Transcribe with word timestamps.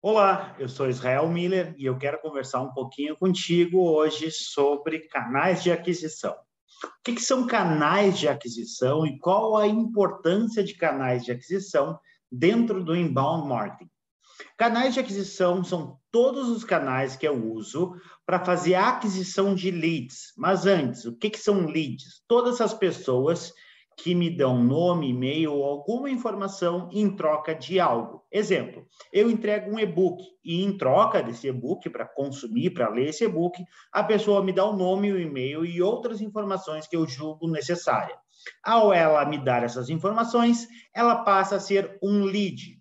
Olá, 0.00 0.54
eu 0.60 0.68
sou 0.68 0.88
Israel 0.88 1.28
Miller 1.28 1.74
e 1.76 1.84
eu 1.84 1.98
quero 1.98 2.20
conversar 2.20 2.60
um 2.60 2.72
pouquinho 2.72 3.16
contigo 3.16 3.80
hoje 3.80 4.30
sobre 4.30 5.00
canais 5.08 5.60
de 5.60 5.72
aquisição. 5.72 6.34
O 6.84 7.02
que, 7.02 7.14
que, 7.14 7.20
são 7.20 7.48
canais 7.48 8.16
de 8.16 8.28
aquisição 8.28 9.04
e 9.04 9.18
qual 9.18 9.56
a 9.56 9.66
importância 9.66 10.62
de 10.62 10.74
canais 10.74 11.24
de 11.24 11.32
aquisição 11.32 11.98
dentro 12.30 12.84
do 12.84 12.94
inbound 12.94 13.48
marketing? 13.48 13.90
Canais 14.56 14.94
de 14.94 15.00
aquisição 15.00 15.64
são 15.64 15.98
todos 16.12 16.48
os 16.48 16.62
canais 16.62 17.16
que 17.16 17.26
eu 17.26 17.52
uso 17.52 17.96
para 18.24 18.44
fazer 18.44 18.76
a 18.76 18.90
aquisição 18.90 19.52
de 19.52 19.72
leads. 19.72 20.32
Mas 20.36 20.64
antes, 20.64 21.06
o 21.06 21.16
que, 21.16 21.28
que 21.28 21.40
são 21.40 21.66
leads? 21.66 22.22
Todas 22.28 22.60
as 22.60 22.72
pessoas 22.72 23.52
que 23.98 24.14
me 24.14 24.30
dão 24.30 24.62
nome, 24.62 25.10
e-mail 25.10 25.52
ou 25.52 25.64
alguma 25.64 26.08
informação 26.08 26.88
em 26.92 27.10
troca 27.16 27.52
de 27.52 27.80
algo. 27.80 28.24
Exemplo, 28.30 28.86
eu 29.12 29.28
entrego 29.28 29.72
um 29.72 29.78
e-book 29.78 30.24
e 30.44 30.62
em 30.62 30.78
troca 30.78 31.20
desse 31.20 31.48
e-book, 31.48 31.90
para 31.90 32.06
consumir, 32.06 32.70
para 32.70 32.88
ler 32.88 33.08
esse 33.08 33.24
e-book, 33.24 33.60
a 33.92 34.04
pessoa 34.04 34.42
me 34.42 34.52
dá 34.52 34.64
o 34.64 34.76
nome, 34.76 35.12
o 35.12 35.20
e-mail 35.20 35.64
e 35.64 35.82
outras 35.82 36.20
informações 36.20 36.86
que 36.86 36.96
eu 36.96 37.08
julgo 37.08 37.50
necessárias. 37.50 38.16
Ao 38.62 38.92
ela 38.92 39.24
me 39.24 39.36
dar 39.36 39.64
essas 39.64 39.90
informações, 39.90 40.68
ela 40.94 41.24
passa 41.24 41.56
a 41.56 41.60
ser 41.60 41.98
um 42.00 42.22
lead. 42.22 42.80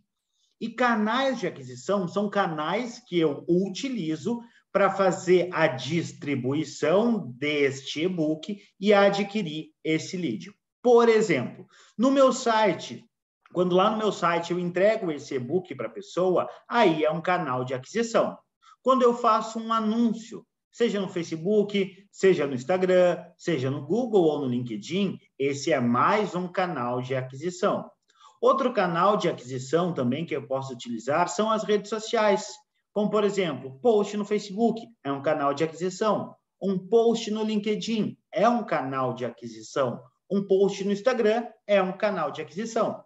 E 0.62 0.70
canais 0.70 1.40
de 1.40 1.48
aquisição 1.48 2.08
são 2.08 2.30
canais 2.30 3.02
que 3.08 3.18
eu 3.18 3.44
utilizo 3.50 4.40
para 4.72 4.92
fazer 4.92 5.50
a 5.52 5.66
distribuição 5.66 7.32
deste 7.32 8.04
e-book 8.04 8.56
e 8.80 8.94
adquirir 8.94 9.72
esse 9.84 10.16
lead. 10.16 10.52
Por 10.88 11.10
exemplo, 11.10 11.68
no 11.98 12.10
meu 12.10 12.32
site, 12.32 13.06
quando 13.52 13.76
lá 13.76 13.92
no 13.92 13.98
meu 13.98 14.10
site 14.10 14.52
eu 14.52 14.58
entrego 14.58 15.12
esse 15.12 15.36
e-book 15.36 15.76
para 15.76 15.88
a 15.88 15.92
pessoa, 15.92 16.50
aí 16.66 17.04
é 17.04 17.12
um 17.12 17.20
canal 17.20 17.66
de 17.66 17.74
aquisição. 17.74 18.38
Quando 18.82 19.02
eu 19.02 19.14
faço 19.14 19.60
um 19.60 19.74
anúncio, 19.74 20.48
seja 20.72 21.02
no 21.02 21.10
Facebook, 21.10 21.94
seja 22.10 22.48
no 22.48 22.54
Instagram, 22.54 23.22
seja 23.38 23.70
no 23.70 23.86
Google 23.86 24.24
ou 24.24 24.40
no 24.40 24.46
LinkedIn, 24.46 25.20
esse 25.38 25.74
é 25.74 25.80
mais 25.82 26.36
um 26.36 26.48
canal 26.48 27.02
de 27.02 27.18
aquisição. 27.18 27.92
Outro 28.40 28.72
canal 28.72 29.18
de 29.18 29.28
aquisição 29.28 29.94
também 29.94 30.26
que 30.26 30.38
eu 30.38 30.48
posso 30.48 30.72
utilizar 30.72 31.28
são 31.28 31.52
as 31.52 31.66
redes 31.66 31.90
sociais, 31.90 32.48
como 32.94 33.10
por 33.10 33.26
exemplo, 33.26 33.78
post 33.82 34.16
no 34.16 34.24
Facebook 34.24 34.88
é 35.04 35.12
um 35.12 35.22
canal 35.22 35.54
de 35.54 35.66
aquisição, 35.66 36.34
um 36.62 36.80
post 36.80 37.30
no 37.30 37.44
LinkedIn 37.44 38.18
é 38.32 38.48
um 38.48 38.64
canal 38.64 39.14
de 39.14 39.26
aquisição, 39.26 40.02
um 40.30 40.46
post 40.46 40.84
no 40.84 40.92
Instagram 40.92 41.46
é 41.66 41.82
um 41.82 41.92
canal 41.92 42.32
de 42.32 42.42
aquisição. 42.42 43.04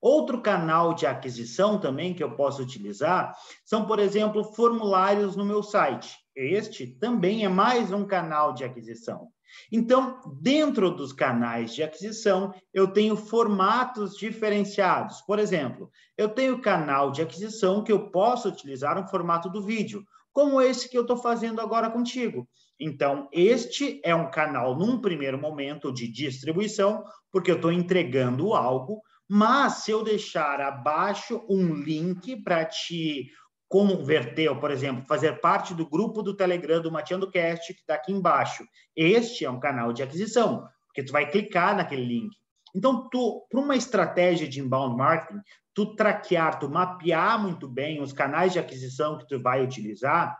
Outro 0.00 0.40
canal 0.40 0.94
de 0.94 1.06
aquisição 1.06 1.80
também 1.80 2.14
que 2.14 2.22
eu 2.22 2.36
posso 2.36 2.62
utilizar 2.62 3.34
são, 3.64 3.86
por 3.86 3.98
exemplo, 3.98 4.44
formulários 4.44 5.34
no 5.36 5.44
meu 5.44 5.62
site. 5.62 6.16
Este 6.34 6.86
também 6.86 7.44
é 7.44 7.48
mais 7.48 7.92
um 7.92 8.06
canal 8.06 8.52
de 8.52 8.62
aquisição. 8.62 9.28
Então, 9.72 10.20
dentro 10.40 10.90
dos 10.90 11.12
canais 11.12 11.74
de 11.74 11.82
aquisição, 11.82 12.52
eu 12.74 12.88
tenho 12.88 13.16
formatos 13.16 14.16
diferenciados. 14.16 15.22
Por 15.22 15.38
exemplo, 15.38 15.90
eu 16.16 16.28
tenho 16.28 16.60
canal 16.60 17.10
de 17.10 17.22
aquisição 17.22 17.82
que 17.82 17.90
eu 17.90 18.10
posso 18.10 18.48
utilizar 18.48 18.98
um 18.98 19.08
formato 19.08 19.48
do 19.48 19.62
vídeo, 19.62 20.04
como 20.32 20.60
esse 20.60 20.88
que 20.88 20.98
eu 20.98 21.02
estou 21.02 21.16
fazendo 21.16 21.60
agora 21.60 21.90
contigo. 21.90 22.46
Então, 22.78 23.28
este 23.32 24.00
é 24.04 24.14
um 24.14 24.30
canal, 24.30 24.76
num 24.76 25.00
primeiro 25.00 25.38
momento, 25.38 25.92
de 25.92 26.06
distribuição, 26.08 27.04
porque 27.32 27.50
eu 27.50 27.56
estou 27.56 27.72
entregando 27.72 28.54
algo, 28.54 29.00
mas 29.28 29.84
se 29.84 29.90
eu 29.90 30.04
deixar 30.04 30.60
abaixo 30.60 31.44
um 31.48 31.74
link 31.74 32.36
para 32.42 32.64
te 32.64 33.30
converter, 33.68 34.48
ou, 34.48 34.56
por 34.56 34.70
exemplo, 34.70 35.04
fazer 35.06 35.40
parte 35.40 35.74
do 35.74 35.88
grupo 35.88 36.22
do 36.22 36.36
Telegram 36.36 36.80
do 36.80 36.92
Mateando 36.92 37.30
Cast, 37.30 37.72
que 37.74 37.80
está 37.80 37.94
aqui 37.94 38.12
embaixo, 38.12 38.64
este 38.94 39.44
é 39.44 39.50
um 39.50 39.58
canal 39.58 39.92
de 39.92 40.02
aquisição, 40.02 40.68
porque 40.86 41.02
tu 41.02 41.12
vai 41.12 41.28
clicar 41.30 41.76
naquele 41.76 42.04
link. 42.04 42.30
Então, 42.74 43.08
para 43.08 43.60
uma 43.60 43.74
estratégia 43.74 44.46
de 44.46 44.60
inbound 44.60 44.96
marketing, 44.96 45.40
tu 45.74 45.96
traquear, 45.96 46.58
tu 46.58 46.68
mapear 46.68 47.40
muito 47.40 47.66
bem 47.66 48.00
os 48.00 48.12
canais 48.12 48.52
de 48.52 48.58
aquisição 48.58 49.18
que 49.18 49.26
tu 49.26 49.40
vai 49.40 49.64
utilizar, 49.64 50.36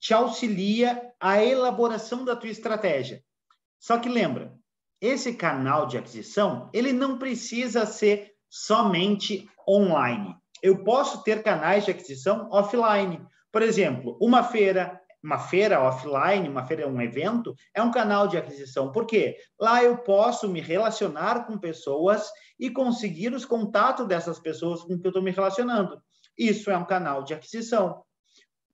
te 0.00 0.14
auxilia 0.14 1.12
a 1.20 1.42
elaboração 1.42 2.24
da 2.24 2.36
tua 2.36 2.50
estratégia. 2.50 3.22
Só 3.78 3.98
que 3.98 4.08
lembra, 4.08 4.54
esse 5.00 5.34
canal 5.34 5.86
de 5.86 5.96
aquisição, 5.96 6.68
ele 6.72 6.92
não 6.92 7.18
precisa 7.18 7.86
ser 7.86 8.32
somente 8.48 9.48
online. 9.68 10.34
Eu 10.62 10.82
posso 10.82 11.22
ter 11.22 11.42
canais 11.42 11.84
de 11.84 11.90
aquisição 11.90 12.48
offline. 12.50 13.24
Por 13.52 13.62
exemplo, 13.62 14.18
uma 14.20 14.42
feira, 14.42 15.00
uma 15.22 15.38
feira 15.38 15.80
offline, 15.80 16.48
uma 16.48 16.66
feira, 16.66 16.88
um 16.88 17.00
evento, 17.00 17.54
é 17.74 17.82
um 17.82 17.90
canal 17.90 18.26
de 18.26 18.36
aquisição. 18.36 18.90
Por 18.90 19.06
quê? 19.06 19.36
Lá 19.60 19.82
eu 19.82 19.98
posso 19.98 20.48
me 20.48 20.60
relacionar 20.60 21.46
com 21.46 21.58
pessoas 21.58 22.28
e 22.58 22.70
conseguir 22.70 23.32
os 23.32 23.44
contatos 23.44 24.06
dessas 24.06 24.40
pessoas 24.40 24.82
com 24.82 24.98
que 24.98 25.06
eu 25.06 25.10
estou 25.10 25.22
me 25.22 25.30
relacionando. 25.30 26.02
Isso 26.36 26.70
é 26.70 26.76
um 26.76 26.84
canal 26.84 27.22
de 27.22 27.34
aquisição. 27.34 28.02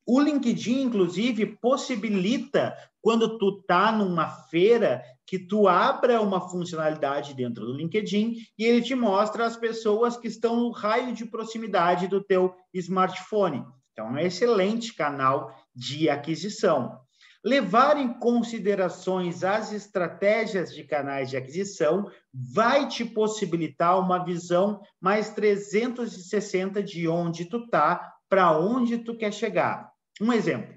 O 0.06 0.20
LinkedIn, 0.20 0.82
inclusive, 0.82 1.46
possibilita, 1.46 2.76
quando 3.00 3.38
tu 3.38 3.62
tá 3.62 3.90
numa 3.90 4.28
feira, 4.28 5.02
que 5.26 5.38
tu 5.38 5.66
abra 5.66 6.20
uma 6.20 6.48
funcionalidade 6.48 7.32
dentro 7.34 7.64
do 7.64 7.72
LinkedIn 7.72 8.36
e 8.58 8.64
ele 8.64 8.82
te 8.82 8.94
mostra 8.94 9.46
as 9.46 9.56
pessoas 9.56 10.16
que 10.16 10.28
estão 10.28 10.56
no 10.56 10.70
raio 10.70 11.14
de 11.14 11.24
proximidade 11.24 12.06
do 12.06 12.22
teu 12.22 12.54
smartphone. 12.74 13.64
Então, 13.92 14.08
é 14.08 14.10
um 14.10 14.18
excelente 14.18 14.92
canal 14.94 15.54
de 15.74 16.10
aquisição. 16.10 16.98
Levar 17.42 17.96
em 17.96 18.12
considerações 18.18 19.44
as 19.44 19.72
estratégias 19.72 20.74
de 20.74 20.82
canais 20.84 21.30
de 21.30 21.36
aquisição 21.36 22.10
vai 22.32 22.88
te 22.88 23.04
possibilitar 23.04 24.00
uma 24.00 24.24
visão 24.24 24.80
mais 25.00 25.30
360 25.30 26.82
de 26.82 27.06
onde 27.06 27.44
tu 27.44 27.66
tá, 27.68 28.14
para 28.28 28.58
onde 28.58 28.98
tu 28.98 29.16
quer 29.16 29.32
chegar. 29.32 29.93
Um 30.20 30.32
exemplo. 30.32 30.74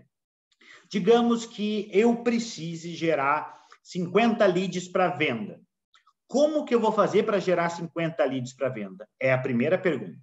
Digamos 0.90 1.46
que 1.46 1.90
eu 1.92 2.24
precise 2.24 2.96
gerar 2.96 3.58
50 3.84 4.46
leads 4.46 4.88
para 4.88 5.10
venda. 5.10 5.62
Como 6.28 6.66
que 6.66 6.76
eu 6.76 6.80
vou 6.80 6.92
fazer 6.92 7.24
para 7.24 7.40
gerar 7.40 7.70
50 7.70 8.24
leads 8.26 8.54
para 8.54 8.70
venda? 8.70 9.08
É 9.20 9.32
a 9.32 9.38
primeira 9.38 9.78
pergunta. 9.78 10.20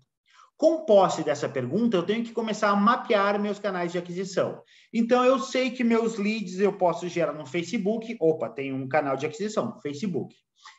Com 0.57 0.85
posse 0.85 1.25
dessa 1.25 1.49
pergunta, 1.49 1.97
eu 1.97 2.05
tenho 2.05 2.23
que 2.23 2.33
começar 2.33 2.69
a 2.69 2.77
mapear 2.77 3.41
meus 3.41 3.59
canais 3.59 3.91
de 3.91 3.99
aquisição. 3.99 4.63
Então, 4.93 5.25
eu 5.25 5.39
sei 5.39 5.71
que 5.71 5.83
meus 5.83 6.17
leads 6.17 6.61
eu 6.61 6.73
posso 6.73 7.09
gerar 7.09 7.33
no 7.33 7.45
Facebook. 7.45 8.17
Opa, 8.21 8.49
tem 8.49 8.73
um 8.73 8.87
canal 8.87 9.17
de 9.17 9.27
aquisição, 9.27 9.81
Facebook. 9.81 10.35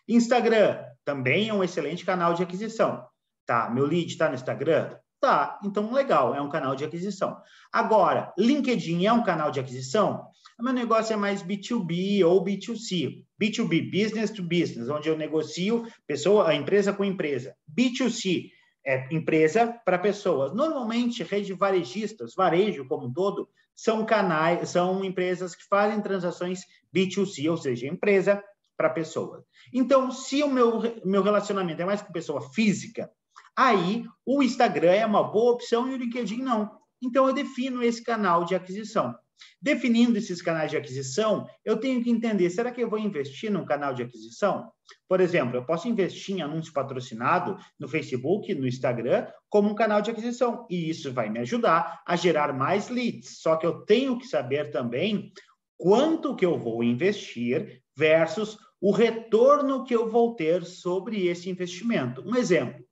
Instagram 0.07 0.81
também 1.03 1.49
é 1.49 1.53
um 1.53 1.63
excelente 1.63 2.05
canal 2.05 2.33
de 2.33 2.41
aquisição. 2.41 3.05
Tá, 3.45 3.69
meu 3.69 3.85
lead 3.85 4.07
está 4.07 4.29
no 4.29 4.35
Instagram? 4.35 4.95
Tá, 5.25 5.59
então 5.63 5.91
legal, 5.91 6.35
é 6.35 6.39
um 6.39 6.49
canal 6.49 6.75
de 6.75 6.85
aquisição. 6.85 7.35
Agora, 7.73 8.31
LinkedIn 8.37 9.07
é 9.07 9.11
um 9.11 9.23
canal 9.23 9.49
de 9.49 9.59
aquisição? 9.59 10.27
O 10.59 10.63
meu 10.63 10.71
negócio 10.71 11.13
é 11.13 11.15
mais 11.15 11.41
B2B 11.41 12.23
ou 12.23 12.45
B2C. 12.45 13.23
B2B, 13.41 13.89
business 13.89 14.29
to 14.29 14.43
business, 14.43 14.87
onde 14.87 15.09
eu 15.09 15.17
negocio 15.17 15.87
pessoa, 16.05 16.47
a 16.47 16.53
empresa 16.53 16.93
com 16.93 17.03
empresa. 17.03 17.55
B2C 17.75 18.51
é 18.85 19.11
empresa 19.11 19.75
para 19.83 19.97
pessoas. 19.97 20.53
Normalmente, 20.53 21.23
rede 21.23 21.53
varejistas, 21.53 22.35
varejo 22.35 22.87
como 22.87 23.07
um 23.07 23.11
todo, 23.11 23.49
são 23.75 24.05
canais, 24.05 24.69
são 24.69 25.03
empresas 25.03 25.55
que 25.55 25.63
fazem 25.67 26.03
transações 26.03 26.59
B2C, 26.95 27.49
ou 27.49 27.57
seja, 27.57 27.87
empresa 27.87 28.43
para 28.77 28.91
pessoas. 28.91 29.43
Então, 29.73 30.11
se 30.11 30.43
o 30.43 30.47
meu, 30.47 30.83
meu 31.03 31.23
relacionamento 31.23 31.81
é 31.81 31.85
mais 31.85 32.03
com 32.03 32.13
pessoa 32.13 32.41
física, 32.51 33.09
Aí 33.57 34.05
o 34.25 34.43
Instagram 34.43 34.91
é 34.91 35.05
uma 35.05 35.23
boa 35.23 35.53
opção 35.53 35.89
e 35.89 35.93
o 35.93 35.97
LinkedIn 35.97 36.41
não. 36.41 36.71
Então 37.01 37.27
eu 37.27 37.33
defino 37.33 37.83
esse 37.83 38.03
canal 38.03 38.43
de 38.43 38.55
aquisição. 38.55 39.15
Definindo 39.61 40.17
esses 40.17 40.41
canais 40.41 40.71
de 40.71 40.77
aquisição, 40.77 41.45
eu 41.63 41.77
tenho 41.77 42.03
que 42.03 42.09
entender: 42.09 42.49
será 42.49 42.71
que 42.71 42.81
eu 42.81 42.89
vou 42.89 42.99
investir 42.99 43.51
num 43.51 43.65
canal 43.65 43.93
de 43.93 44.03
aquisição? 44.03 44.71
Por 45.07 45.19
exemplo, 45.19 45.57
eu 45.57 45.65
posso 45.65 45.87
investir 45.87 46.35
em 46.35 46.41
anúncio 46.41 46.71
patrocinado 46.71 47.57
no 47.79 47.87
Facebook, 47.87 48.53
no 48.53 48.67
Instagram, 48.67 49.27
como 49.49 49.69
um 49.69 49.75
canal 49.75 50.01
de 50.01 50.11
aquisição, 50.11 50.65
e 50.69 50.89
isso 50.89 51.11
vai 51.13 51.29
me 51.29 51.39
ajudar 51.39 52.01
a 52.05 52.15
gerar 52.15 52.53
mais 52.53 52.89
leads. 52.89 53.41
Só 53.41 53.55
que 53.55 53.65
eu 53.65 53.85
tenho 53.85 54.17
que 54.17 54.27
saber 54.27 54.71
também 54.71 55.31
quanto 55.77 56.35
que 56.35 56.45
eu 56.45 56.57
vou 56.57 56.83
investir 56.83 57.81
versus 57.97 58.57
o 58.79 58.91
retorno 58.91 59.83
que 59.83 59.95
eu 59.95 60.09
vou 60.09 60.35
ter 60.35 60.63
sobre 60.63 61.27
esse 61.27 61.49
investimento. 61.49 62.21
Um 62.25 62.35
exemplo: 62.35 62.83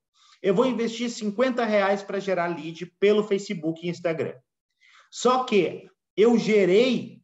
eu 0.44 0.54
vou 0.54 0.66
investir 0.66 1.10
50 1.10 1.63
reais 1.63 2.04
para 2.04 2.19
gerar 2.19 2.48
lead 2.48 2.86
pelo 3.00 3.24
Facebook 3.24 3.84
e 3.84 3.90
Instagram. 3.90 4.36
Só 5.10 5.45
que 5.45 5.90
eu 6.18 6.38
gerei 6.38 7.22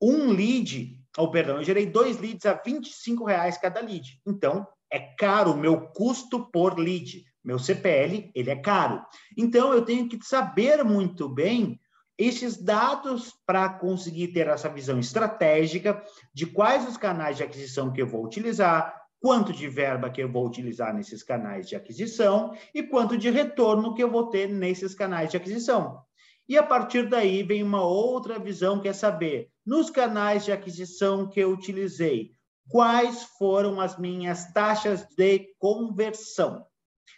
um 0.00 0.30
lead, 0.30 0.98
ou 1.18 1.30
perdão, 1.30 1.58
eu 1.58 1.64
gerei 1.64 1.84
dois 1.84 2.18
leads 2.18 2.46
a 2.46 2.54
25 2.54 3.24
reais 3.24 3.58
cada 3.58 3.80
lead. 3.80 4.18
Então, 4.26 4.66
é 4.90 4.98
caro 4.98 5.52
o 5.52 5.56
meu 5.56 5.88
custo 5.88 6.50
por 6.50 6.78
lead. 6.78 7.24
meu 7.44 7.58
CPL, 7.58 8.30
ele 8.34 8.50
é 8.50 8.56
caro. 8.56 9.04
Então, 9.36 9.74
eu 9.74 9.84
tenho 9.84 10.08
que 10.08 10.18
saber 10.24 10.82
muito 10.82 11.28
bem 11.28 11.78
esses 12.16 12.56
dados 12.56 13.34
para 13.44 13.68
conseguir 13.68 14.28
ter 14.28 14.46
essa 14.46 14.68
visão 14.68 14.98
estratégica 14.98 16.02
de 16.32 16.46
quais 16.46 16.88
os 16.88 16.96
canais 16.96 17.36
de 17.36 17.42
aquisição 17.42 17.92
que 17.92 18.00
eu 18.00 18.06
vou 18.06 18.24
utilizar, 18.24 19.01
quanto 19.22 19.52
de 19.52 19.68
verba 19.68 20.10
que 20.10 20.20
eu 20.20 20.28
vou 20.28 20.44
utilizar 20.44 20.92
nesses 20.92 21.22
canais 21.22 21.68
de 21.68 21.76
aquisição 21.76 22.52
e 22.74 22.82
quanto 22.82 23.16
de 23.16 23.30
retorno 23.30 23.94
que 23.94 24.02
eu 24.02 24.10
vou 24.10 24.28
ter 24.28 24.48
nesses 24.48 24.96
canais 24.96 25.30
de 25.30 25.36
aquisição. 25.36 26.02
E 26.48 26.58
a 26.58 26.62
partir 26.62 27.08
daí 27.08 27.44
vem 27.44 27.62
uma 27.62 27.86
outra 27.86 28.36
visão 28.40 28.80
que 28.80 28.88
é 28.88 28.92
saber, 28.92 29.48
nos 29.64 29.90
canais 29.90 30.44
de 30.44 30.50
aquisição 30.50 31.28
que 31.28 31.38
eu 31.38 31.52
utilizei, 31.52 32.32
quais 32.68 33.22
foram 33.38 33.80
as 33.80 33.96
minhas 33.96 34.52
taxas 34.52 35.06
de 35.16 35.54
conversão. 35.56 36.66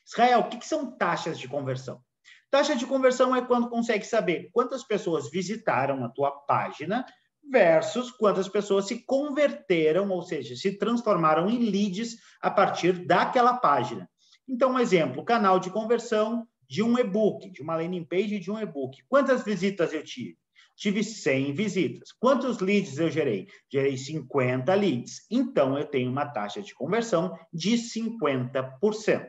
Israel, 0.07 0.41
o 0.41 0.49
que, 0.51 0.67
são 0.67 0.95
taxas 0.99 1.39
de 1.39 1.49
conversão? 1.49 2.03
Taxa 2.51 2.77
de 2.77 2.87
conversão 2.87 3.35
é 3.35 3.41
quando 3.41 3.71
consegue 3.71 4.05
saber 4.05 4.51
quantas 4.53 4.85
pessoas 4.85 5.31
visitaram 5.31 6.05
a 6.05 6.11
tua 6.11 6.31
página 6.31 7.07
versus 7.51 8.11
quantas 8.11 8.49
pessoas 8.49 8.87
se 8.87 9.05
converteram, 9.05 10.11
ou 10.11 10.23
seja, 10.23 10.57
se 10.57 10.79
transformaram 10.79 11.49
em 11.49 11.59
leads 11.71 12.17
a 12.41 12.51
partir 12.51 13.07
daquela 13.07 13.55
página. 13.55 14.09
Então, 14.49 14.73
um 14.73 14.79
exemplo, 14.79 15.25
canal 15.25 15.59
de 15.59 15.71
conversão 15.71 16.47
de 16.69 16.83
um 16.83 16.99
e-book, 16.99 17.51
de 17.51 17.63
uma 17.63 17.77
landing 17.77 18.05
page 18.05 18.39
de 18.39 18.51
um 18.51 18.59
e-book. 18.59 19.03
Quantas 19.09 19.45
visitas 19.45 19.93
eu 19.93 20.03
tive? 20.03 20.37
Tive 20.77 21.05
100 21.05 21.53
visitas. 21.53 22.11
Quantos 22.13 22.59
leads 22.59 22.99
eu 22.99 23.11
gerei? 23.11 23.47
Gerei 23.73 23.97
50 23.97 24.75
leads. 24.75 25.25
Então, 25.31 25.79
eu 25.79 25.85
tenho 25.85 26.11
uma 26.11 26.27
taxa 26.27 26.61
de 26.61 26.75
conversão 26.75 27.33
de 27.53 27.77
50%. 27.77 29.29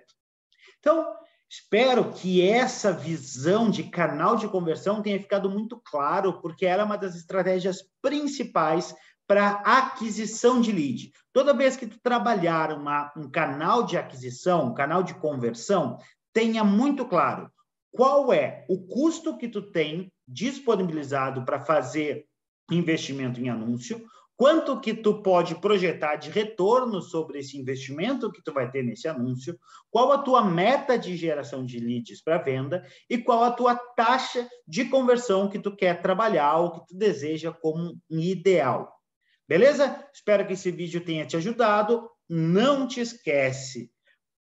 Então, 0.79 1.15
Espero 1.49 2.11
que 2.11 2.41
essa 2.41 2.91
visão 2.91 3.69
de 3.69 3.83
canal 3.83 4.35
de 4.35 4.47
conversão 4.47 5.01
tenha 5.01 5.19
ficado 5.19 5.49
muito 5.49 5.79
claro, 5.85 6.41
porque 6.41 6.65
ela 6.65 6.81
é 6.81 6.85
uma 6.85 6.97
das 6.97 7.15
estratégias 7.15 7.83
principais 8.01 8.95
para 9.27 9.61
aquisição 9.63 10.59
de 10.59 10.71
lead. 10.71 11.11
Toda 11.31 11.53
vez 11.53 11.75
que 11.75 11.87
tu 11.87 11.99
trabalhar 12.01 12.71
uma, 12.71 13.11
um 13.15 13.29
canal 13.29 13.83
de 13.83 13.97
aquisição, 13.97 14.67
um 14.67 14.73
canal 14.73 15.03
de 15.03 15.13
conversão, 15.15 15.97
tenha 16.33 16.63
muito 16.63 17.05
claro 17.05 17.51
qual 17.91 18.33
é 18.33 18.65
o 18.67 18.85
custo 18.85 19.37
que 19.37 19.47
tu 19.47 19.61
tem 19.61 20.11
disponibilizado 20.27 21.45
para 21.45 21.63
fazer 21.63 22.25
investimento 22.69 23.39
em 23.39 23.49
anúncio, 23.49 24.05
quanto 24.37 24.79
que 24.79 24.93
tu 24.93 25.21
pode 25.21 25.55
projetar 25.55 26.17
de 26.17 26.29
retorno 26.29 27.01
sobre 27.01 27.39
esse 27.39 27.57
investimento 27.57 28.31
que 28.31 28.43
tu 28.43 28.53
vai 28.53 28.69
ter 28.69 28.83
nesse 28.83 29.07
anúncio, 29.07 29.57
qual 29.89 30.11
a 30.11 30.17
tua 30.17 30.43
meta 30.43 30.97
de 30.97 31.15
geração 31.15 31.65
de 31.65 31.79
leads 31.79 32.21
para 32.21 32.37
venda 32.37 32.85
e 33.09 33.17
qual 33.17 33.43
a 33.43 33.51
tua 33.51 33.75
taxa 33.75 34.47
de 34.67 34.85
conversão 34.85 35.49
que 35.49 35.59
tu 35.59 35.75
quer 35.75 36.01
trabalhar 36.01 36.57
ou 36.57 36.71
que 36.71 36.87
tu 36.87 36.97
deseja 36.97 37.51
como 37.51 37.97
um 38.09 38.19
ideal. 38.19 38.93
Beleza? 39.47 40.05
Espero 40.13 40.45
que 40.45 40.53
esse 40.53 40.71
vídeo 40.71 41.05
tenha 41.05 41.25
te 41.25 41.37
ajudado. 41.37 42.09
Não 42.27 42.87
te 42.87 42.99
esquece, 42.99 43.91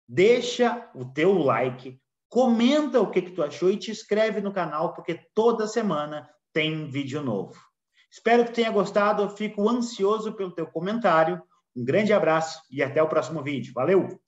deixa 0.06 0.90
o 0.94 1.06
teu 1.06 1.32
like, 1.38 1.98
comenta 2.28 3.00
o 3.00 3.10
que, 3.10 3.22
que 3.22 3.30
tu 3.30 3.42
achou 3.42 3.70
e 3.70 3.78
te 3.78 3.90
inscreve 3.90 4.42
no 4.42 4.52
canal, 4.52 4.92
porque 4.92 5.18
toda 5.34 5.66
semana 5.66 6.28
tem 6.52 6.86
vídeo 6.86 7.22
novo. 7.22 7.71
Espero 8.12 8.44
que 8.44 8.52
tenha 8.52 8.70
gostado, 8.70 9.26
fico 9.30 9.66
ansioso 9.70 10.34
pelo 10.34 10.54
teu 10.54 10.66
comentário. 10.66 11.42
Um 11.74 11.82
grande 11.82 12.12
abraço 12.12 12.60
e 12.70 12.82
até 12.82 13.02
o 13.02 13.08
próximo 13.08 13.42
vídeo. 13.42 13.72
Valeu! 13.72 14.20